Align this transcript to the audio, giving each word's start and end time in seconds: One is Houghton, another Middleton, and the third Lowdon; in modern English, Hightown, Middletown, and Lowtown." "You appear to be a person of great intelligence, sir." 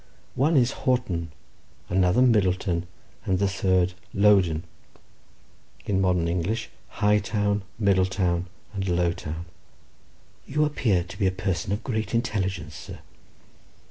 One 0.33 0.57
is 0.57 0.71
Houghton, 0.71 1.29
another 1.87 2.23
Middleton, 2.23 2.87
and 3.23 3.37
the 3.37 3.47
third 3.47 3.93
Lowdon; 4.15 4.63
in 5.85 6.01
modern 6.01 6.27
English, 6.27 6.71
Hightown, 6.87 7.61
Middletown, 7.77 8.47
and 8.73 8.83
Lowtown." 8.87 9.45
"You 10.47 10.65
appear 10.65 11.03
to 11.03 11.19
be 11.19 11.27
a 11.27 11.31
person 11.31 11.71
of 11.71 11.83
great 11.83 12.15
intelligence, 12.15 12.73
sir." 12.73 12.97